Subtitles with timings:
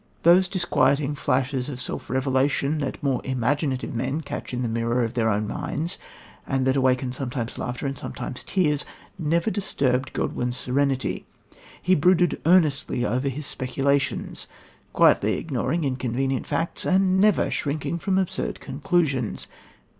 [0.23, 5.13] Those disquieting flashes of self revelation that more imaginative men catch in the mirror of
[5.13, 5.99] their own minds
[6.47, 8.83] and that awaken sometimes laughter and sometimes tears,
[9.19, 11.27] never disturbed Godwin's serenity.
[11.79, 14.47] He brooded earnestly over his speculations,
[14.91, 19.45] quietly ignoring inconvenient facts and never shrinking from absurd conclusions.